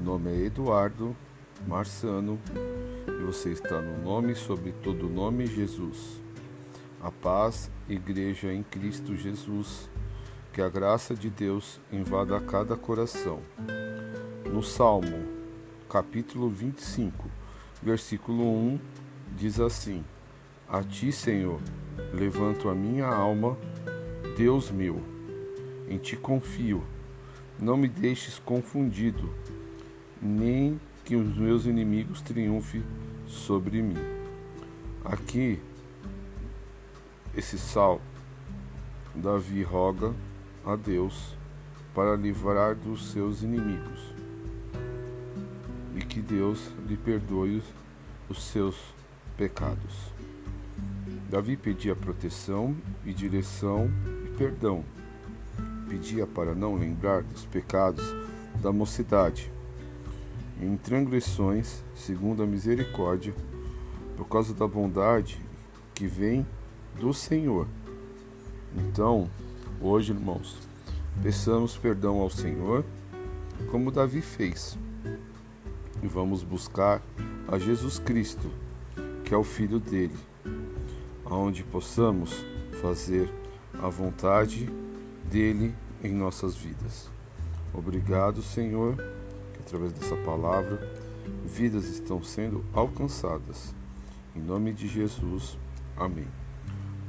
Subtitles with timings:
[0.00, 1.16] nome é Eduardo
[1.64, 2.40] Marçano
[3.08, 6.20] e você está no nome sobre todo nome Jesus.
[7.00, 9.88] A paz, Igreja em Cristo Jesus,
[10.52, 13.40] que a graça de Deus invada cada coração.
[14.52, 15.24] No Salmo,
[15.88, 17.30] capítulo 25,
[17.80, 18.80] versículo 1,
[19.36, 20.04] diz assim:
[20.68, 21.60] A ti, Senhor,
[22.12, 23.56] levanto a minha alma,
[24.36, 25.00] Deus meu,
[25.88, 26.82] em ti confio
[27.58, 29.30] não me deixes confundido,
[30.20, 32.82] nem que os meus inimigos triunfem
[33.26, 33.96] sobre mim.
[35.04, 35.60] Aqui,
[37.34, 38.00] esse sal,
[39.14, 40.14] Davi roga
[40.64, 41.36] a Deus
[41.94, 44.14] para livrar dos seus inimigos
[45.94, 47.62] e que Deus lhe perdoe
[48.28, 48.76] os seus
[49.36, 50.12] pecados.
[51.30, 53.90] Davi pedia proteção e direção
[54.24, 54.84] e perdão
[55.88, 58.04] pedia para não lembrar dos pecados
[58.60, 59.50] da mocidade,
[60.60, 63.34] em transgressões, segundo a misericórdia,
[64.16, 65.40] por causa da bondade
[65.94, 66.46] que vem
[66.98, 67.66] do Senhor.
[68.74, 69.28] Então,
[69.80, 70.58] hoje, irmãos,
[71.22, 72.84] peçamos perdão ao Senhor,
[73.70, 74.78] como Davi fez,
[76.02, 77.02] e vamos buscar
[77.48, 78.50] a Jesus Cristo,
[79.24, 80.16] que é o Filho dele,
[81.24, 82.44] aonde possamos
[82.80, 83.30] fazer
[83.82, 84.70] a vontade
[85.24, 87.10] dele em nossas vidas.
[87.74, 88.96] Obrigado, Senhor,
[89.66, 90.78] através dessa palavra
[91.44, 93.74] vidas estão sendo alcançadas.
[94.34, 95.58] Em nome de Jesus.
[95.96, 96.28] Amém.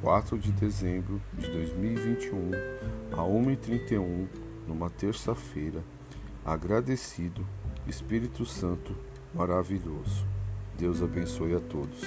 [0.00, 2.50] 4 de dezembro de 2021,
[3.12, 4.26] a 1h31,
[4.68, 5.82] numa terça-feira.
[6.44, 7.44] Agradecido,
[7.88, 8.94] Espírito Santo
[9.34, 10.24] maravilhoso.
[10.78, 12.02] Deus abençoe a todos.